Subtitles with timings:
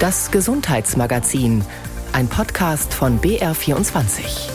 [0.00, 1.64] Das Gesundheitsmagazin,
[2.12, 4.48] ein Podcast von BR24.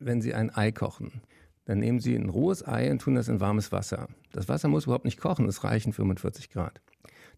[0.00, 1.22] Wenn Sie ein Ei kochen,
[1.66, 4.08] dann nehmen Sie ein rohes Ei und tun das in warmes Wasser.
[4.32, 6.80] Das Wasser muss überhaupt nicht kochen, es reichen 45 Grad.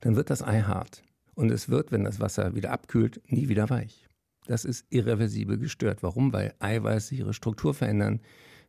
[0.01, 1.03] Dann wird das Ei hart.
[1.35, 4.09] Und es wird, wenn das Wasser wieder abkühlt, nie wieder weich.
[4.47, 6.03] Das ist irreversibel gestört.
[6.03, 6.33] Warum?
[6.33, 8.23] Weil Eiweiße ihre Struktur verändern,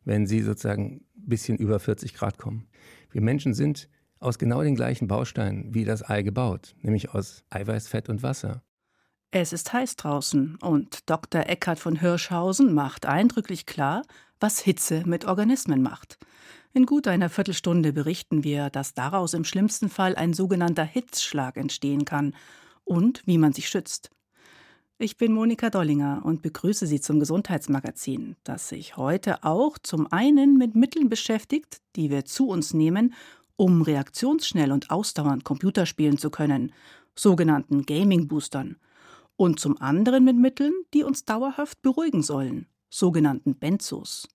[0.04, 2.66] wenn sie sozusagen ein bisschen über 40 Grad kommen.
[3.10, 3.88] Wir Menschen sind
[4.24, 8.62] aus genau den gleichen Bausteinen wie das Ei gebaut, nämlich aus Eiweiß, Fett und Wasser.
[9.30, 11.48] Es ist heiß draußen und Dr.
[11.48, 14.02] Eckhard von Hirschhausen macht eindrücklich klar,
[14.40, 16.18] was Hitze mit Organismen macht.
[16.72, 22.04] In gut einer Viertelstunde berichten wir, dass daraus im schlimmsten Fall ein sogenannter Hitzschlag entstehen
[22.04, 22.34] kann
[22.84, 24.10] und wie man sich schützt.
[24.98, 30.56] Ich bin Monika Dollinger und begrüße Sie zum Gesundheitsmagazin, das sich heute auch zum einen
[30.56, 33.12] mit Mitteln beschäftigt, die wir zu uns nehmen,
[33.56, 36.72] um reaktionsschnell und ausdauernd Computer spielen zu können,
[37.14, 38.76] sogenannten Gaming-Boostern,
[39.36, 44.28] und zum anderen mit Mitteln, die uns dauerhaft beruhigen sollen, sogenannten Benzos.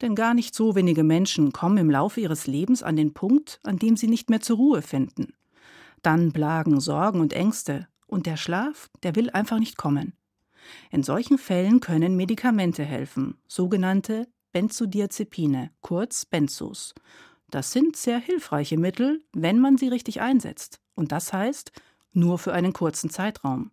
[0.00, 3.78] Denn gar nicht so wenige Menschen kommen im Laufe ihres Lebens an den Punkt, an
[3.78, 5.34] dem sie nicht mehr zur Ruhe finden.
[6.02, 10.14] Dann plagen Sorgen und Ängste, und der Schlaf, der will einfach nicht kommen.
[10.90, 16.94] In solchen Fällen können Medikamente helfen, sogenannte Benzodiazepine, kurz Benzos.
[17.50, 20.80] Das sind sehr hilfreiche Mittel, wenn man sie richtig einsetzt.
[20.94, 21.72] Und das heißt,
[22.12, 23.70] nur für einen kurzen Zeitraum.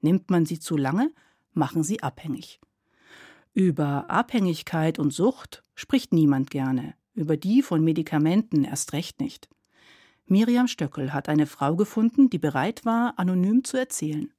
[0.00, 1.12] Nimmt man sie zu lange,
[1.52, 2.60] machen sie abhängig.
[3.52, 9.48] Über Abhängigkeit und Sucht spricht niemand gerne, über die von Medikamenten erst recht nicht.
[10.26, 14.32] Miriam Stöckel hat eine Frau gefunden, die bereit war, anonym zu erzählen.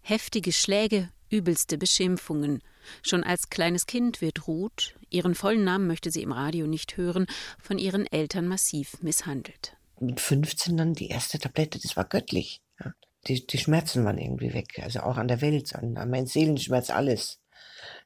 [0.00, 2.62] Heftige Schläge, übelste Beschimpfungen.
[3.02, 7.26] Schon als kleines Kind wird Ruth, ihren vollen Namen möchte sie im Radio nicht hören,
[7.58, 9.76] von ihren Eltern massiv misshandelt.
[10.00, 12.62] Mit 15 dann die erste Tablette, das war göttlich.
[12.82, 12.92] Ja.
[13.26, 16.90] Die, die Schmerzen waren irgendwie weg, also auch an der Welt, an, an meinen Seelenschmerz,
[16.90, 17.40] alles.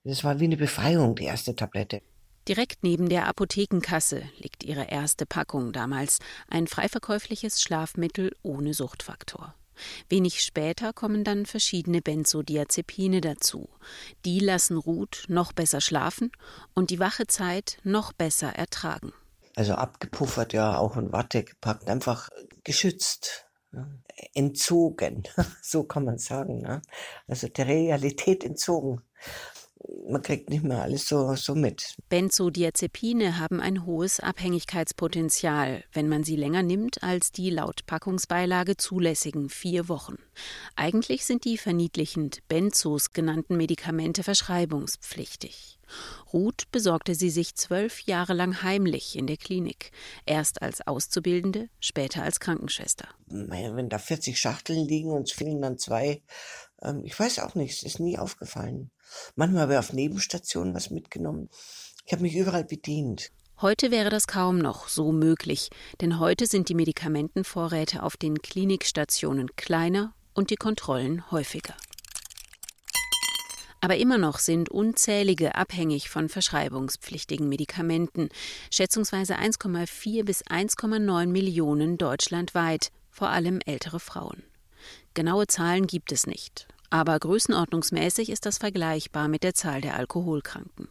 [0.04, 2.02] Das war wie eine Befreiung, die erste Tablette.
[2.48, 6.18] Direkt neben der Apothekenkasse liegt ihre erste Packung damals,
[6.48, 9.54] ein freiverkäufliches Schlafmittel ohne Suchtfaktor.
[10.08, 13.68] Wenig später kommen dann verschiedene Benzodiazepine dazu.
[14.24, 16.32] Die lassen Ruth noch besser schlafen
[16.74, 19.12] und die wache Zeit noch besser ertragen.
[19.54, 22.28] Also abgepuffert, ja, auch in Watte gepackt, einfach
[22.64, 23.46] geschützt,
[24.34, 25.24] entzogen,
[25.62, 26.60] so kann man sagen.
[26.60, 26.82] Ne?
[27.26, 29.02] Also der Realität entzogen
[30.08, 31.96] man kriegt nicht mehr alles so, so mit.
[32.08, 39.48] Benzodiazepine haben ein hohes Abhängigkeitspotenzial, wenn man sie länger nimmt als die laut Packungsbeilage zulässigen
[39.48, 40.16] vier Wochen.
[40.76, 45.78] Eigentlich sind die verniedlichend Benzos genannten Medikamente verschreibungspflichtig.
[46.32, 49.90] Ruth besorgte sie sich zwölf Jahre lang heimlich in der Klinik,
[50.24, 53.08] erst als Auszubildende, später als Krankenschwester.
[53.26, 56.22] Wenn da 40 Schachteln liegen und es fehlen dann zwei,
[56.80, 58.90] ähm, ich weiß auch nicht, es ist nie aufgefallen.
[59.36, 61.48] Manchmal habe ich auf Nebenstationen was mitgenommen.
[62.04, 63.30] Ich habe mich überall bedient.
[63.60, 69.54] Heute wäre das kaum noch so möglich, denn heute sind die Medikamentenvorräte auf den Klinikstationen
[69.54, 71.74] kleiner und die Kontrollen häufiger.
[73.80, 78.28] Aber immer noch sind unzählige abhängig von verschreibungspflichtigen Medikamenten,
[78.70, 84.44] schätzungsweise 1,4 bis 1,9 Millionen deutschlandweit, vor allem ältere Frauen.
[85.14, 90.88] Genaue Zahlen gibt es nicht, aber größenordnungsmäßig ist das vergleichbar mit der Zahl der Alkoholkranken.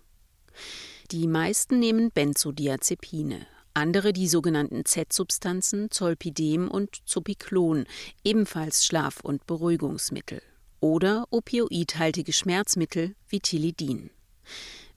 [1.11, 3.45] Die meisten nehmen Benzodiazepine,
[3.75, 7.85] andere die sogenannten Z-Substanzen Zolpidem und Zopiklon,
[8.23, 10.41] ebenfalls Schlaf- und Beruhigungsmittel,
[10.79, 14.09] oder opioidhaltige Schmerzmittel wie Tilidin.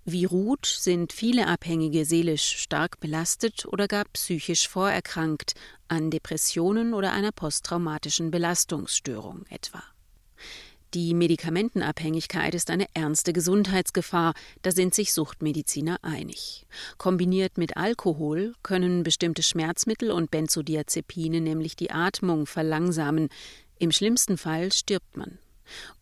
[0.07, 5.53] Wie Ruth sind viele Abhängige seelisch stark belastet oder gar psychisch vorerkrankt,
[5.87, 9.83] an Depressionen oder einer posttraumatischen Belastungsstörung etwa.
[10.95, 14.33] Die Medikamentenabhängigkeit ist eine ernste Gesundheitsgefahr,
[14.63, 16.67] da sind sich Suchtmediziner einig.
[16.99, 23.29] Kombiniert mit Alkohol können bestimmte Schmerzmittel und Benzodiazepine nämlich die Atmung verlangsamen.
[23.81, 25.39] Im schlimmsten Fall stirbt man.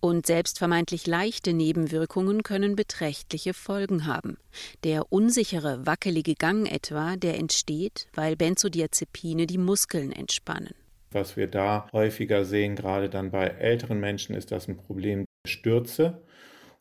[0.01, 4.37] Und selbst vermeintlich leichte Nebenwirkungen können beträchtliche Folgen haben.
[4.85, 10.75] Der unsichere, wackelige Gang etwa, der entsteht, weil Benzodiazepine die Muskeln entspannen.
[11.13, 15.51] Was wir da häufiger sehen, gerade dann bei älteren Menschen, ist das ein Problem der
[15.51, 16.23] Stürze.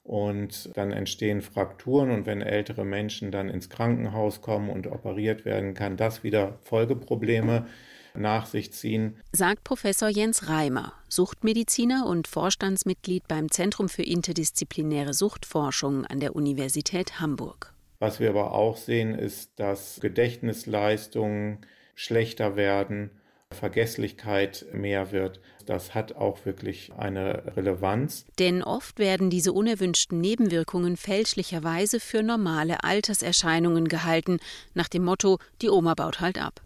[0.03, 5.73] Und dann entstehen Frakturen und wenn ältere Menschen dann ins Krankenhaus kommen und operiert werden,
[5.73, 7.67] kann das wieder Folgeprobleme
[8.15, 9.17] nach sich ziehen.
[9.31, 17.19] Sagt Professor Jens Reimer, Suchtmediziner und Vorstandsmitglied beim Zentrum für interdisziplinäre Suchtforschung an der Universität
[17.19, 17.73] Hamburg.
[17.99, 21.59] Was wir aber auch sehen, ist, dass Gedächtnisleistungen
[21.93, 23.11] schlechter werden
[23.51, 25.39] Vergesslichkeit mehr wird.
[25.65, 28.25] Das hat auch wirklich eine Relevanz.
[28.39, 34.39] Denn oft werden diese unerwünschten Nebenwirkungen fälschlicherweise für normale Alterserscheinungen gehalten,
[34.73, 36.61] nach dem Motto, die Oma baut halt ab.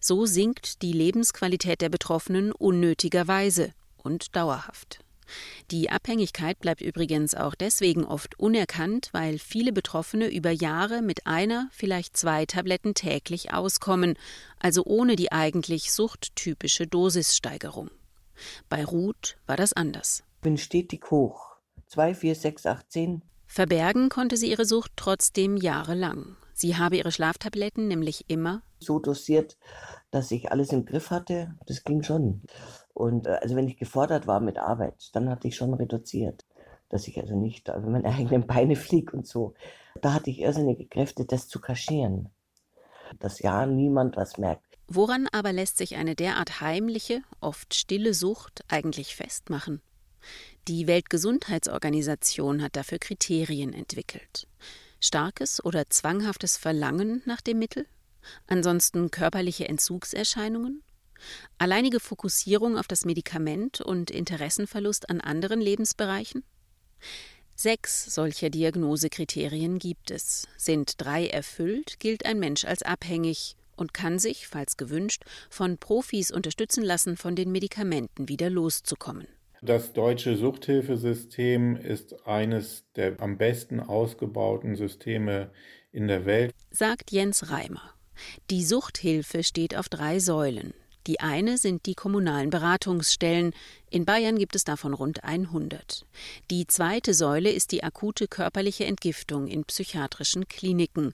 [0.00, 5.03] So sinkt die Lebensqualität der Betroffenen unnötigerweise und dauerhaft.
[5.70, 11.68] Die Abhängigkeit bleibt übrigens auch deswegen oft unerkannt, weil viele Betroffene über Jahre mit einer,
[11.72, 14.14] vielleicht zwei Tabletten täglich auskommen,
[14.58, 17.90] also ohne die eigentlich suchttypische Dosissteigerung.
[18.68, 20.24] Bei Ruth war das anders.
[20.36, 21.56] Ich bin stetig hoch.
[21.86, 23.22] Zwei, vier, sechs, acht, zehn.
[23.46, 26.36] Verbergen konnte sie ihre Sucht trotzdem jahrelang.
[26.52, 29.56] Sie habe ihre Schlaftabletten nämlich immer so dosiert,
[30.10, 31.54] dass ich alles im Griff hatte.
[31.66, 32.42] Das ging schon.
[32.94, 36.46] Und äh, also wenn ich gefordert war mit Arbeit, dann hatte ich schon reduziert,
[36.88, 39.54] dass ich also nicht über meine eigenen Beine fliege und so.
[40.00, 42.30] Da hatte ich irrsinnige Kräfte, das zu kaschieren.
[43.18, 44.78] Dass ja niemand was merkt.
[44.86, 49.80] Woran aber lässt sich eine derart heimliche, oft stille Sucht eigentlich festmachen?
[50.68, 54.46] Die Weltgesundheitsorganisation hat dafür Kriterien entwickelt.
[55.00, 57.86] Starkes oder zwanghaftes Verlangen nach dem Mittel?
[58.46, 60.82] Ansonsten körperliche Entzugserscheinungen?
[61.58, 66.44] Alleinige Fokussierung auf das Medikament und Interessenverlust an anderen Lebensbereichen?
[67.56, 70.48] Sechs solcher Diagnosekriterien gibt es.
[70.56, 76.30] Sind drei erfüllt, gilt ein Mensch als abhängig und kann sich, falls gewünscht, von Profis
[76.30, 79.28] unterstützen lassen, von den Medikamenten wieder loszukommen.
[79.62, 85.50] Das deutsche Suchthilfesystem ist eines der am besten ausgebauten Systeme
[85.90, 87.94] in der Welt, sagt Jens Reimer.
[88.50, 90.74] Die Suchthilfe steht auf drei Säulen.
[91.06, 93.52] Die eine sind die kommunalen Beratungsstellen.
[93.90, 96.06] In Bayern gibt es davon rund 100.
[96.50, 101.12] Die zweite Säule ist die akute körperliche Entgiftung in psychiatrischen Kliniken.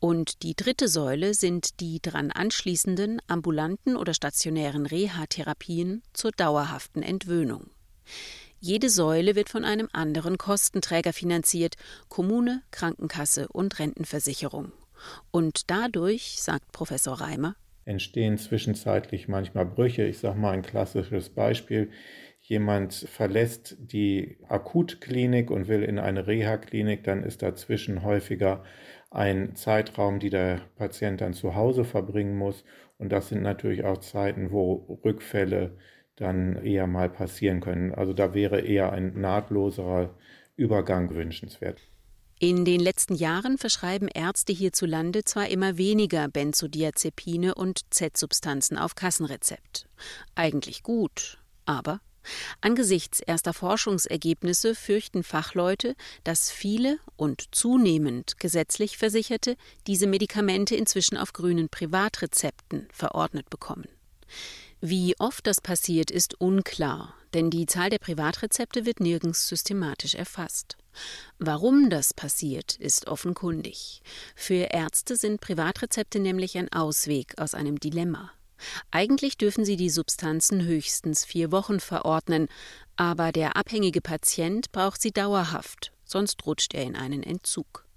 [0.00, 7.70] Und die dritte Säule sind die daran anschließenden ambulanten oder stationären Reha-Therapien zur dauerhaften Entwöhnung.
[8.60, 11.76] Jede Säule wird von einem anderen Kostenträger finanziert
[12.08, 14.72] Kommune, Krankenkasse und Rentenversicherung.
[15.30, 17.54] Und dadurch, sagt Professor Reimer,
[17.88, 20.04] entstehen zwischenzeitlich manchmal Brüche.
[20.04, 21.90] Ich sage mal ein klassisches Beispiel.
[22.40, 28.62] Jemand verlässt die Akutklinik und will in eine Reha-Klinik, dann ist dazwischen häufiger
[29.10, 32.64] ein Zeitraum, die der Patient dann zu Hause verbringen muss.
[32.98, 35.76] Und das sind natürlich auch Zeiten, wo Rückfälle
[36.16, 37.94] dann eher mal passieren können.
[37.94, 40.14] Also da wäre eher ein nahtloserer
[40.56, 41.80] Übergang wünschenswert.
[42.40, 49.88] In den letzten Jahren verschreiben Ärzte hierzulande zwar immer weniger Benzodiazepine und Z-Substanzen auf Kassenrezept.
[50.36, 52.00] Eigentlich gut, aber
[52.60, 59.56] angesichts erster Forschungsergebnisse fürchten Fachleute, dass viele und zunehmend gesetzlich Versicherte
[59.88, 63.88] diese Medikamente inzwischen auf grünen Privatrezepten verordnet bekommen.
[64.80, 70.76] Wie oft das passiert, ist unklar, denn die Zahl der Privatrezepte wird nirgends systematisch erfasst.
[71.38, 74.02] Warum das passiert, ist offenkundig.
[74.36, 78.30] Für Ärzte sind Privatrezepte nämlich ein Ausweg aus einem Dilemma.
[78.90, 82.48] Eigentlich dürfen sie die Substanzen höchstens vier Wochen verordnen,
[82.96, 87.87] aber der abhängige Patient braucht sie dauerhaft, sonst rutscht er in einen Entzug.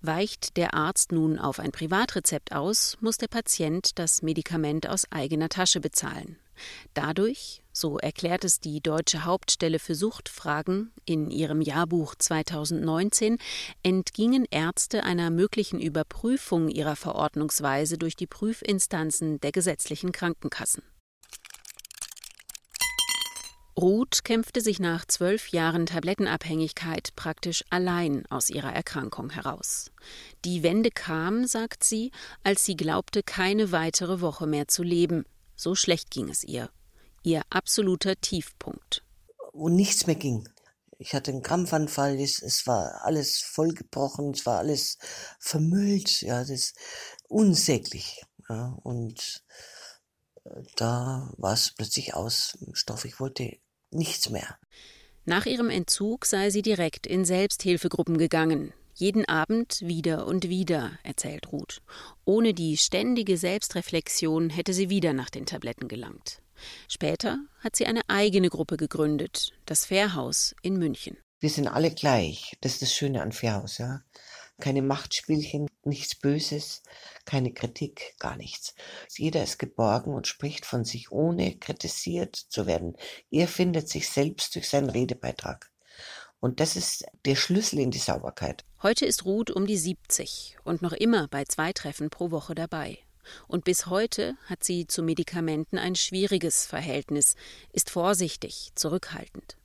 [0.00, 5.48] Weicht der Arzt nun auf ein Privatrezept aus, muss der Patient das Medikament aus eigener
[5.48, 6.36] Tasche bezahlen.
[6.94, 13.38] Dadurch, so erklärt es die Deutsche Hauptstelle für Suchtfragen in ihrem Jahrbuch 2019,
[13.82, 20.82] entgingen Ärzte einer möglichen Überprüfung ihrer Verordnungsweise durch die Prüfinstanzen der gesetzlichen Krankenkassen.
[23.78, 29.90] Ruth kämpfte sich nach zwölf Jahren Tablettenabhängigkeit praktisch allein aus ihrer Erkrankung heraus.
[30.46, 32.10] Die Wende kam, sagt sie,
[32.42, 35.26] als sie glaubte, keine weitere Woche mehr zu leben.
[35.56, 36.70] So schlecht ging es ihr.
[37.22, 39.02] Ihr absoluter Tiefpunkt.
[39.52, 40.48] Wo nichts mehr ging.
[40.98, 44.96] Ich hatte einen Krampfanfall, es, war alles vollgebrochen, es war alles
[45.38, 46.78] vermüllt, ja, das ist
[47.28, 48.22] unsäglich.
[48.48, 49.44] Ja, und
[50.44, 53.04] äh, da war es plötzlich aus Stoff.
[53.04, 53.58] Ich wollte
[53.96, 54.56] nichts mehr.
[55.24, 58.72] Nach ihrem Entzug sei sie direkt in Selbsthilfegruppen gegangen.
[58.94, 61.82] Jeden Abend wieder und wieder, erzählt Ruth.
[62.24, 66.40] Ohne die ständige Selbstreflexion hätte sie wieder nach den Tabletten gelangt.
[66.88, 71.18] Später hat sie eine eigene Gruppe gegründet, das Fährhaus in München.
[71.40, 72.56] Wir sind alle gleich.
[72.62, 74.02] Das ist das Schöne an Fährhaus, ja
[74.58, 76.82] keine Machtspielchen, nichts Böses,
[77.24, 78.74] keine Kritik, gar nichts.
[79.16, 82.96] Jeder ist geborgen und spricht von sich, ohne kritisiert zu werden.
[83.30, 85.70] Er findet sich selbst durch seinen Redebeitrag.
[86.40, 88.64] Und das ist der Schlüssel in die Sauberkeit.
[88.82, 92.98] Heute ist Ruth um die 70 und noch immer bei zwei Treffen pro Woche dabei.
[93.48, 97.34] Und bis heute hat sie zu Medikamenten ein schwieriges Verhältnis,
[97.72, 99.56] ist vorsichtig, zurückhaltend.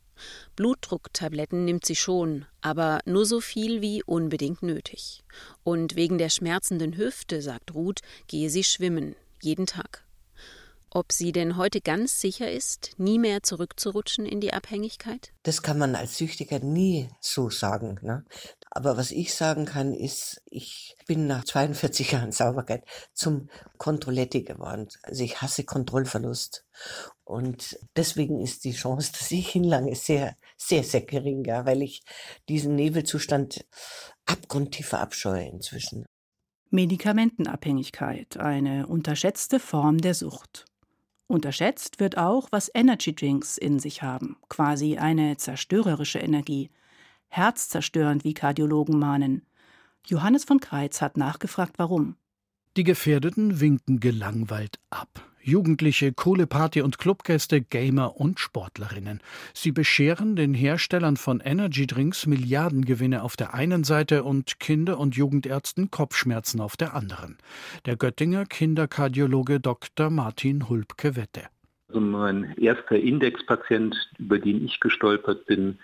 [0.55, 5.23] Blutdrucktabletten nimmt sie schon, aber nur so viel wie unbedingt nötig.
[5.63, 10.03] Und wegen der schmerzenden Hüfte, sagt Ruth, gehe sie schwimmen, jeden Tag.
[10.93, 15.31] Ob sie denn heute ganz sicher ist, nie mehr zurückzurutschen in die Abhängigkeit?
[15.43, 17.97] Das kann man als Süchtiger nie so sagen.
[18.01, 18.25] Ne?
[18.69, 22.83] Aber was ich sagen kann, ist, ich bin nach 42 Jahren Sauberkeit
[23.13, 24.89] zum Kontrolletti geworden.
[25.03, 26.65] Also ich hasse Kontrollverlust.
[27.23, 32.03] Und deswegen ist die Chance, dass ich hinlange, sehr, sehr, sehr gering, ja, weil ich
[32.49, 33.65] diesen Nebelzustand
[34.25, 36.05] abgrundtief verabscheue inzwischen.
[36.69, 40.65] Medikamentenabhängigkeit, eine unterschätzte Form der Sucht.
[41.31, 46.69] Unterschätzt wird auch, was Energy Drinks in sich haben, quasi eine zerstörerische Energie,
[47.29, 49.45] herzzerstörend, wie Kardiologen mahnen.
[50.05, 52.17] Johannes von Kreitz hat nachgefragt, warum.
[52.75, 55.30] Die Gefährdeten winken gelangweilt ab.
[55.43, 59.21] Jugendliche, coole Party- und Clubgäste, Gamer und Sportlerinnen.
[59.53, 65.89] Sie bescheren den Herstellern von Energydrinks Milliardengewinne auf der einen Seite und Kinder- und Jugendärzten
[65.89, 67.37] Kopfschmerzen auf der anderen.
[67.85, 70.09] Der Göttinger Kinderkardiologe Dr.
[70.09, 71.43] Martin Hulbke-Wette.
[71.87, 75.79] Also mein erster Indexpatient, über den ich gestolpert bin,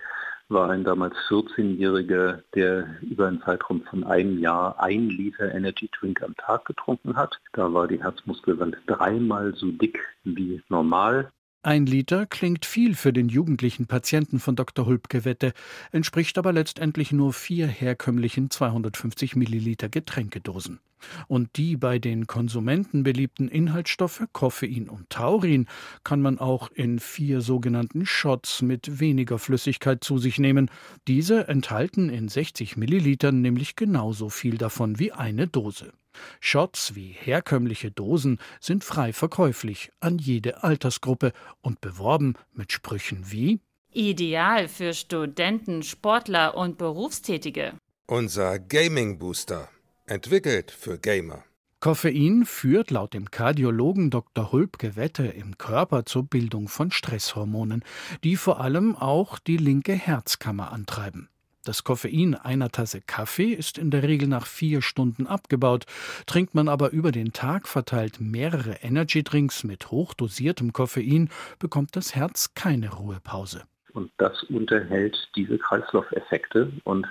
[0.49, 6.21] war ein damals 14-Jähriger, der über einen Zeitraum von einem Jahr ein Liter Energy Drink
[6.23, 7.39] am Tag getrunken hat.
[7.53, 11.31] Da war die Herzmuskelwand dreimal so dick wie normal.
[11.63, 14.85] Ein Liter klingt viel für den jugendlichen Patienten von Dr.
[14.85, 15.53] Hulbke-Wette,
[15.91, 20.79] entspricht aber letztendlich nur vier herkömmlichen 250 Milliliter Getränkedosen.
[21.27, 25.67] Und die bei den Konsumenten beliebten Inhaltsstoffe Koffein und Taurin
[26.03, 30.71] kann man auch in vier sogenannten Shots mit weniger Flüssigkeit zu sich nehmen.
[31.07, 35.91] Diese enthalten in 60 Millilitern nämlich genauso viel davon wie eine Dose.
[36.39, 43.59] Shots wie herkömmliche Dosen sind frei verkäuflich an jede Altersgruppe und beworben mit Sprüchen wie
[43.93, 47.73] Ideal für Studenten, Sportler und Berufstätige.
[48.05, 49.69] Unser Gaming Booster,
[50.05, 51.43] entwickelt für Gamer.
[51.79, 54.51] Koffein führt laut dem Kardiologen Dr.
[54.51, 57.83] Hulbke Wette im Körper zur Bildung von Stresshormonen,
[58.23, 61.29] die vor allem auch die linke Herzkammer antreiben.
[61.67, 65.83] Das Koffein einer Tasse Kaffee ist in der Regel nach vier Stunden abgebaut.
[66.25, 72.53] Trinkt man aber über den Tag verteilt mehrere Energydrinks mit hochdosiertem Koffein, bekommt das Herz
[72.55, 73.63] keine Ruhepause.
[73.91, 76.71] Und das unterhält diese Kreislaufeffekte.
[76.85, 77.05] Und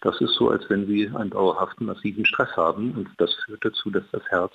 [0.00, 2.92] das ist so, als wenn Sie einen dauerhaften massiven Stress haben.
[2.92, 4.54] Und das führt dazu, dass das Herz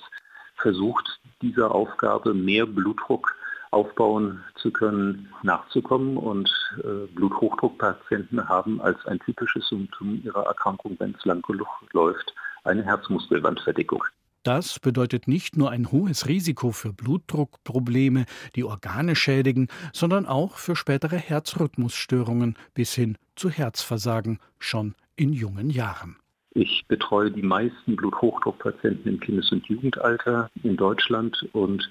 [0.56, 3.36] versucht, dieser Aufgabe mehr Blutdruck
[3.74, 6.16] aufbauen zu können, nachzukommen.
[6.16, 12.34] Und äh, Bluthochdruckpatienten haben als ein typisches Symptom ihrer Erkrankung, wenn es lang genug läuft,
[12.64, 14.02] eine Herzmuskelwandverdickung.
[14.44, 18.26] Das bedeutet nicht nur ein hohes Risiko für Blutdruckprobleme,
[18.56, 25.70] die Organe schädigen, sondern auch für spätere Herzrhythmusstörungen bis hin zu Herzversagen schon in jungen
[25.70, 26.16] Jahren.
[26.50, 31.90] Ich betreue die meisten Bluthochdruckpatienten im Kindes- und Jugendalter in Deutschland und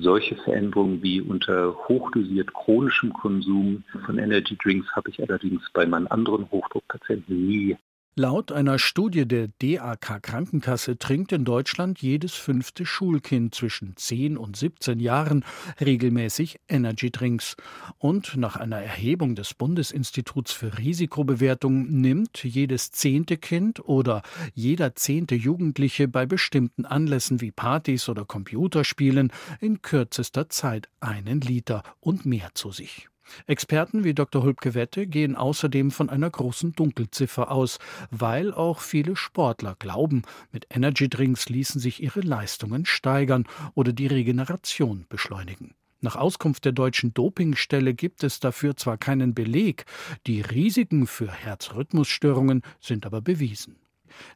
[0.00, 6.06] solche Veränderungen wie unter hochdosiert chronischem Konsum von Energy Drinks habe ich allerdings bei meinen
[6.08, 7.76] anderen Hochdruckpatienten nie
[8.16, 14.56] Laut einer Studie der DAK Krankenkasse trinkt in Deutschland jedes fünfte Schulkind zwischen 10 und
[14.56, 15.44] 17 Jahren
[15.80, 17.56] regelmäßig Energydrinks.
[17.98, 24.22] Und nach einer Erhebung des Bundesinstituts für Risikobewertung nimmt jedes zehnte Kind oder
[24.54, 31.84] jeder zehnte Jugendliche bei bestimmten Anlässen wie Partys oder Computerspielen in kürzester Zeit einen Liter
[32.00, 33.09] und mehr zu sich.
[33.46, 34.42] Experten wie Dr.
[34.42, 37.78] Hulbke-Wette gehen außerdem von einer großen Dunkelziffer aus,
[38.10, 40.22] weil auch viele Sportler glauben,
[40.52, 45.74] mit Energydrinks ließen sich ihre Leistungen steigern oder die Regeneration beschleunigen.
[46.02, 49.84] Nach Auskunft der deutschen Dopingstelle gibt es dafür zwar keinen Beleg,
[50.26, 53.76] die Risiken für Herzrhythmusstörungen sind aber bewiesen.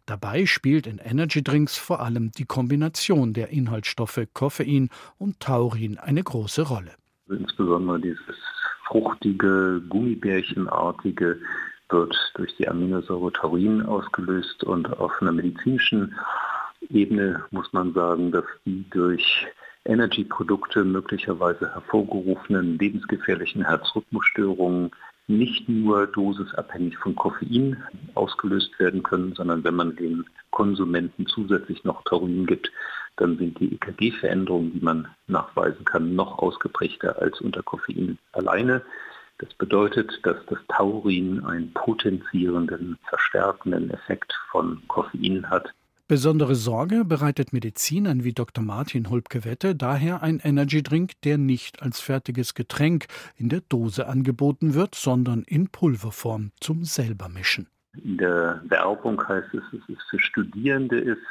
[0.07, 6.63] Dabei spielt in Energydrinks vor allem die Kombination der Inhaltsstoffe Koffein und Taurin eine große
[6.63, 6.93] Rolle.
[7.29, 8.21] Insbesondere dieses
[8.87, 11.41] fruchtige, gummibärchenartige
[11.91, 16.14] wird durch die Aminosäure Taurin ausgelöst und auf einer medizinischen
[16.91, 19.47] Ebene muss man sagen, dass die durch
[19.85, 24.91] Energy-Produkte möglicherweise hervorgerufenen lebensgefährlichen Herzrhythmusstörungen
[25.26, 27.83] nicht nur dosisabhängig von Koffein
[28.14, 32.71] ausgelöst werden können, sondern wenn man den Konsumenten zusätzlich noch Taurin gibt,
[33.16, 38.83] dann sind die EKG-Veränderungen, die man nachweisen kann, noch ausgeprägter als unter Koffein alleine.
[39.38, 45.73] Das bedeutet, dass das Taurin einen potenzierenden, verstärkenden Effekt von Koffein hat.
[46.06, 48.62] Besondere Sorge bereitet Medizinern wie Dr.
[48.62, 53.06] Martin Hulpke-Wette daher ein Energydrink, der nicht als fertiges Getränk
[53.37, 57.68] in der Dose angeboten wird, sondern in Pulverform zum selbermischen.
[58.02, 61.23] In der Werbung heißt es, dass es für Studierende ist,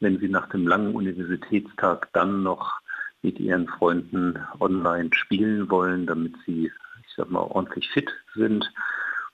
[0.00, 2.80] wenn sie nach dem langen Universitätstag dann noch
[3.22, 6.70] mit ihren Freunden online spielen wollen, damit sie,
[7.06, 8.70] ich sag mal, ordentlich fit sind.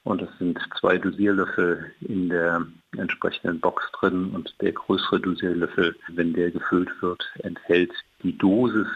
[0.05, 2.65] Und es sind zwei Dosierlöffel in der
[2.97, 8.89] entsprechenden Box drin und der größere Dosierlöffel, wenn der gefüllt wird, enthält die Dosis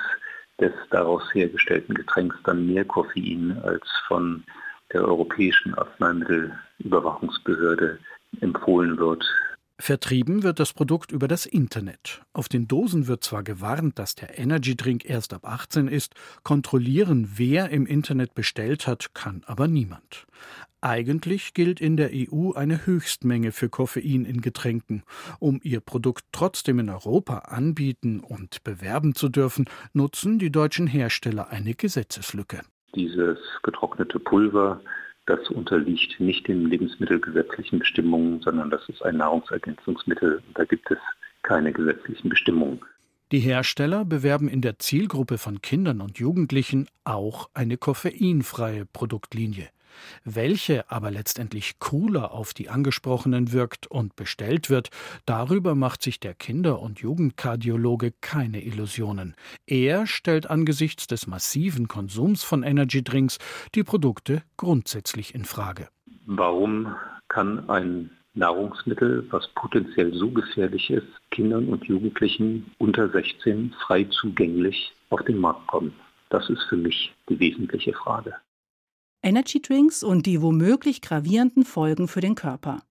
[0.60, 4.44] des daraus hergestellten Getränks dann mehr Koffein als von
[4.92, 7.98] der Europäischen Arzneimittelüberwachungsbehörde
[8.40, 9.26] empfohlen wird.
[9.80, 12.22] Vertrieben wird das Produkt über das Internet.
[12.32, 16.14] Auf den Dosen wird zwar gewarnt, dass der Energydrink erst ab 18 ist,
[16.44, 20.26] kontrollieren, wer im Internet bestellt hat, kann aber niemand.
[20.80, 25.02] Eigentlich gilt in der EU eine Höchstmenge für Koffein in Getränken.
[25.40, 31.48] Um ihr Produkt trotzdem in Europa anbieten und bewerben zu dürfen, nutzen die deutschen Hersteller
[31.48, 32.60] eine Gesetzeslücke.
[32.94, 34.80] Dieses getrocknete Pulver
[35.26, 40.42] das unterliegt nicht den lebensmittelgesetzlichen Bestimmungen, sondern das ist ein Nahrungsergänzungsmittel.
[40.54, 40.98] Da gibt es
[41.42, 42.80] keine gesetzlichen Bestimmungen.
[43.32, 49.68] Die Hersteller bewerben in der Zielgruppe von Kindern und Jugendlichen auch eine koffeinfreie Produktlinie.
[50.24, 54.90] Welche aber letztendlich cooler auf die Angesprochenen wirkt und bestellt wird,
[55.26, 59.34] darüber macht sich der Kinder- und Jugendkardiologe keine Illusionen.
[59.66, 63.38] Er stellt angesichts des massiven Konsums von Energydrinks
[63.74, 65.88] die Produkte grundsätzlich in Frage.
[66.26, 66.94] Warum
[67.28, 74.92] kann ein Nahrungsmittel, was potenziell so gefährlich ist, Kindern und Jugendlichen unter 16 frei zugänglich
[75.10, 75.92] auf den Markt kommen?
[76.30, 78.34] Das ist für mich die wesentliche Frage.
[79.24, 82.82] Energydrinks und die womöglich gravierenden Folgen für den Körper.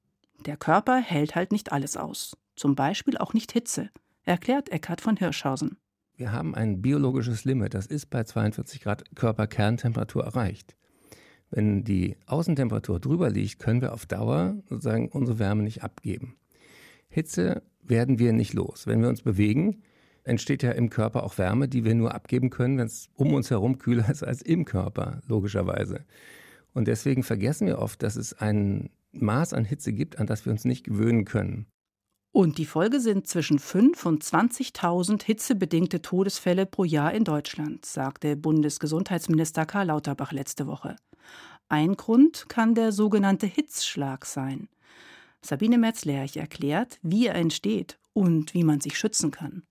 [0.48, 2.36] Der Körper hält halt nicht alles aus.
[2.56, 3.92] Zum Beispiel auch nicht Hitze,
[4.24, 5.78] erklärt Eckhard von Hirschhausen.
[6.16, 10.76] Wir haben ein biologisches Limit, das ist bei 42 Grad Körperkerntemperatur erreicht.
[11.52, 16.36] Wenn die Außentemperatur drüber liegt, können wir auf Dauer sozusagen unsere Wärme nicht abgeben.
[17.10, 18.88] Hitze werden wir nicht los.
[18.88, 19.84] Wenn wir uns bewegen,
[20.24, 23.50] entsteht ja im Körper auch Wärme, die wir nur abgeben können, wenn es um uns
[23.50, 26.06] herum kühler ist als im Körper, logischerweise.
[26.74, 30.52] Und deswegen vergessen wir oft, dass es ein Maß an Hitze gibt, an das wir
[30.52, 31.68] uns nicht gewöhnen können.
[32.32, 38.36] Und die Folge sind zwischen 5 und 20.000 hitzebedingte Todesfälle pro Jahr in Deutschland, sagte
[38.36, 40.96] Bundesgesundheitsminister Karl Lauterbach letzte Woche.
[41.70, 44.68] Ein Grund kann der sogenannte Hitzschlag sein.
[45.42, 49.62] Sabine Metz-Lerch erklärt, wie er entsteht und wie man sich schützen kann.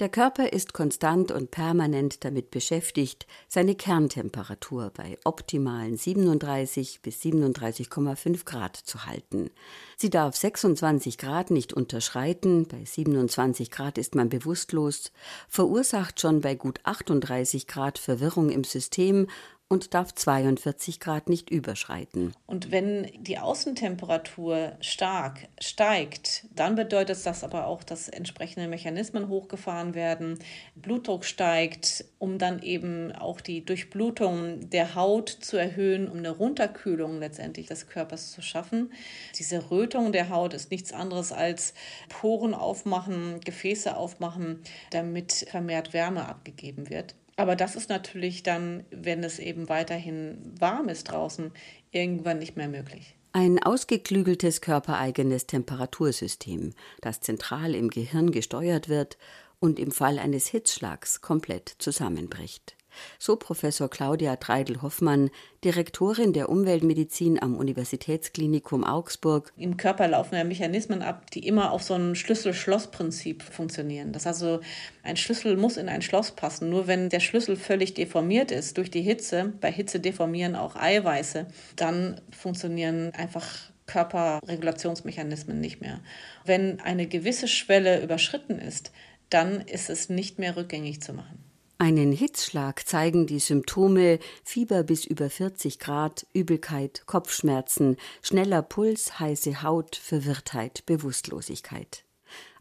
[0.00, 8.44] Der Körper ist konstant und permanent damit beschäftigt, seine Kerntemperatur bei optimalen 37 bis 37,5
[8.44, 9.50] Grad zu halten.
[9.96, 15.10] Sie darf 26 Grad nicht unterschreiten, bei 27 Grad ist man bewusstlos,
[15.48, 19.26] verursacht schon bei gut 38 Grad Verwirrung im System
[19.68, 22.32] und darf 42 Grad nicht überschreiten.
[22.46, 29.94] Und wenn die Außentemperatur stark steigt, dann bedeutet das aber auch, dass entsprechende Mechanismen hochgefahren
[29.94, 30.38] werden,
[30.74, 37.18] Blutdruck steigt, um dann eben auch die Durchblutung der Haut zu erhöhen, um eine Runterkühlung
[37.18, 38.90] letztendlich des Körpers zu schaffen.
[39.38, 41.74] Diese Rötung der Haut ist nichts anderes als
[42.08, 47.14] Poren aufmachen, Gefäße aufmachen, damit vermehrt Wärme abgegeben wird.
[47.38, 51.52] Aber das ist natürlich dann, wenn es eben weiterhin warm ist draußen,
[51.92, 53.14] irgendwann nicht mehr möglich.
[53.32, 59.18] Ein ausgeklügeltes körpereigenes Temperatursystem, das zentral im Gehirn gesteuert wird
[59.60, 62.77] und im Fall eines Hitzschlags komplett zusammenbricht.
[63.18, 65.30] So Professor Claudia Treidel-Hoffmann,
[65.64, 69.52] Direktorin der Umweltmedizin am Universitätsklinikum Augsburg.
[69.56, 74.12] Im Körper laufen ja Mechanismen ab, die immer auf so ein Schlüssel-Schloss-Prinzip funktionieren.
[74.12, 74.60] Das heißt also,
[75.02, 76.70] ein Schlüssel muss in ein Schloss passen.
[76.70, 81.46] Nur wenn der Schlüssel völlig deformiert ist durch die Hitze, bei Hitze deformieren auch Eiweiße,
[81.76, 83.46] dann funktionieren einfach
[83.86, 86.00] Körperregulationsmechanismen nicht mehr.
[86.44, 88.92] Wenn eine gewisse Schwelle überschritten ist,
[89.30, 91.47] dann ist es nicht mehr rückgängig zu machen.
[91.80, 99.62] Einen Hitzschlag zeigen die Symptome Fieber bis über 40 Grad, Übelkeit, Kopfschmerzen, schneller Puls, heiße
[99.62, 102.04] Haut, Verwirrtheit, Bewusstlosigkeit.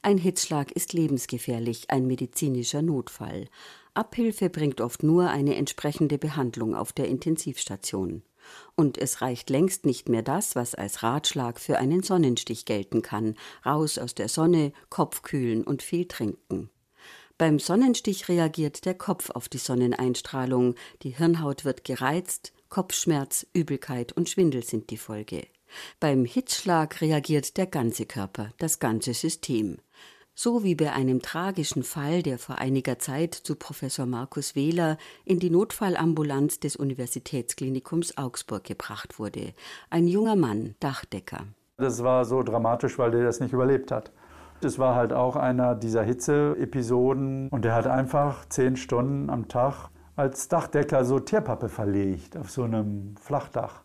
[0.04, 3.48] Ein Hitzschlag ist lebensgefährlich, ein medizinischer Notfall.
[3.96, 8.22] Abhilfe bringt oft nur eine entsprechende Behandlung auf der Intensivstation.
[8.76, 13.34] Und es reicht längst nicht mehr das, was als Ratschlag für einen Sonnenstich gelten kann.
[13.66, 16.70] Raus aus der Sonne, Kopf kühlen und viel trinken.
[17.38, 20.74] Beim Sonnenstich reagiert der Kopf auf die Sonneneinstrahlung,
[21.04, 25.46] die Hirnhaut wird gereizt, Kopfschmerz, Übelkeit und Schwindel sind die Folge.
[26.00, 29.78] Beim Hitzschlag reagiert der ganze Körper, das ganze System.
[30.34, 35.40] So wie bei einem tragischen Fall, der vor einiger Zeit zu Professor Markus Wähler in
[35.40, 39.54] die Notfallambulanz des Universitätsklinikums Augsburg gebracht wurde.
[39.92, 41.46] Ein junger Mann, Dachdecker.
[41.78, 44.12] Das war so dramatisch, weil der das nicht überlebt hat.
[44.62, 49.90] Das war halt auch einer dieser Hitze-Episoden und der hat einfach zehn Stunden am Tag
[50.16, 53.84] als Dachdecker so Tierpappe verlegt auf so einem Flachdach.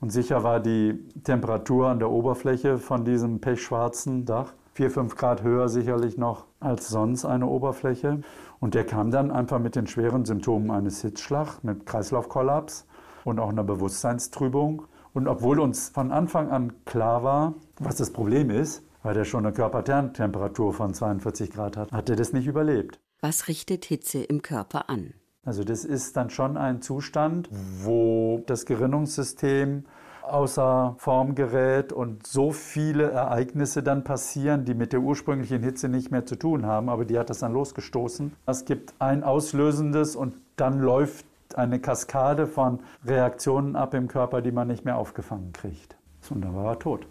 [0.00, 5.42] Und sicher war die Temperatur an der Oberfläche von diesem pechschwarzen Dach 4, 5 Grad
[5.42, 8.20] höher sicherlich noch als sonst eine Oberfläche.
[8.60, 12.86] Und der kam dann einfach mit den schweren Symptomen eines Hitzschlags, mit Kreislaufkollaps
[13.24, 14.82] und auch einer Bewusstseinstrübung.
[15.14, 19.46] Und obwohl uns von Anfang an klar war, was das Problem ist, weil der schon
[19.46, 22.98] eine Körperkerntemperatur von 42 Grad hat, hat er das nicht überlebt.
[23.20, 25.14] Was richtet Hitze im Körper an?
[25.44, 27.48] Also das ist dann schon ein Zustand,
[27.84, 29.84] wo das Gerinnungssystem
[30.22, 36.10] außer Form gerät und so viele Ereignisse dann passieren, die mit der ursprünglichen Hitze nicht
[36.10, 38.32] mehr zu tun haben, aber die hat das dann losgestoßen.
[38.46, 44.50] Es gibt ein auslösendes und dann läuft eine Kaskade von Reaktionen ab im Körper, die
[44.50, 45.96] man nicht mehr aufgefangen kriegt.
[46.28, 47.06] Und dann war er tot.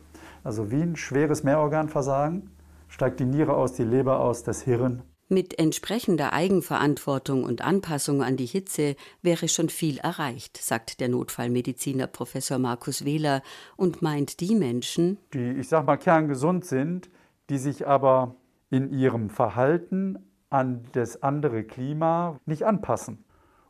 [0.46, 2.52] Also wie ein schweres Mehrorganversagen
[2.88, 8.38] steigt die Niere aus, die Leber aus, das Hirn mit entsprechender Eigenverantwortung und Anpassung an
[8.38, 13.42] die Hitze wäre schon viel erreicht, sagt der Notfallmediziner Professor Markus Wähler
[13.76, 17.10] und meint die Menschen, die, ich sag mal, kerngesund sind,
[17.50, 18.36] die sich aber
[18.70, 20.20] in ihrem Verhalten
[20.52, 23.26] an das andere Klima nicht anpassen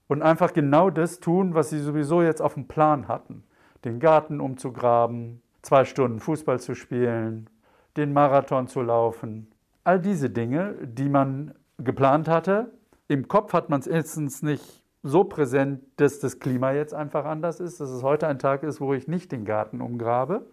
[0.07, 3.43] und einfach genau das tun, was sie sowieso jetzt auf dem Plan hatten.
[3.85, 7.49] Den Garten umzugraben, zwei Stunden Fußball zu spielen,
[7.97, 9.47] den Marathon zu laufen,
[9.83, 12.71] all diese Dinge, die man geplant hatte.
[13.07, 17.59] Im Kopf hat man es erstens nicht so präsent, dass das Klima jetzt einfach anders
[17.59, 20.45] ist, dass es heute ein Tag ist, wo ich nicht den Garten umgrabe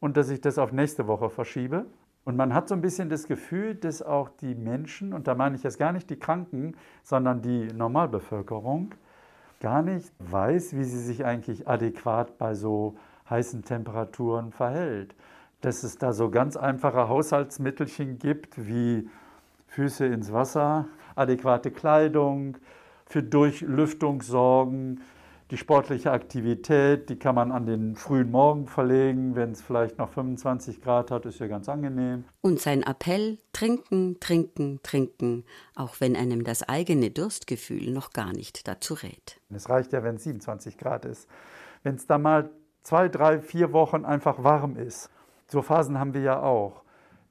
[0.00, 1.86] und dass ich das auf nächste Woche verschiebe.
[2.24, 5.56] Und man hat so ein bisschen das Gefühl, dass auch die Menschen, und da meine
[5.56, 8.94] ich jetzt gar nicht die Kranken, sondern die Normalbevölkerung,
[9.60, 12.96] gar nicht weiß, wie sie sich eigentlich adäquat bei so
[13.28, 15.14] heißen Temperaturen verhält
[15.64, 19.08] dass es da so ganz einfache Haushaltsmittelchen gibt, wie
[19.68, 22.58] Füße ins Wasser, adäquate Kleidung,
[23.06, 25.00] für Durchlüftung sorgen,
[25.50, 30.10] die sportliche Aktivität, die kann man an den frühen Morgen verlegen, wenn es vielleicht noch
[30.10, 32.24] 25 Grad hat, ist ja ganz angenehm.
[32.40, 38.66] Und sein Appell, trinken, trinken, trinken, auch wenn einem das eigene Durstgefühl noch gar nicht
[38.68, 39.40] dazu rät.
[39.50, 41.28] Es reicht ja, wenn es 27 Grad ist.
[41.82, 42.50] Wenn es da mal
[42.84, 45.10] zwei, drei, vier Wochen einfach warm ist,
[45.46, 46.82] so Phasen haben wir ja auch.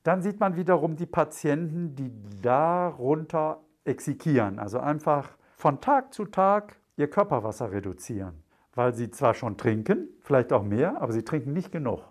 [0.04, 2.12] Dann sieht man wiederum die Patienten, die
[2.42, 8.44] darunter exekieren, also einfach von Tag zu Tag ihr Körperwasser reduzieren,
[8.76, 12.02] weil sie zwar schon trinken, vielleicht auch mehr, aber sie trinken nicht genug.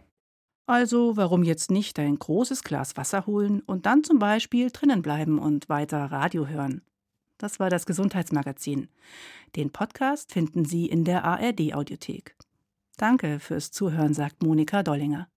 [0.66, 5.38] Also warum jetzt nicht ein großes Glas Wasser holen und dann zum Beispiel drinnen bleiben
[5.38, 6.82] und weiter Radio hören?
[7.36, 8.88] Das war das Gesundheitsmagazin.
[9.56, 12.36] Den Podcast finden Sie in der ARD Audiothek.
[12.96, 15.28] Danke fürs Zuhören, sagt Monika Dollinger.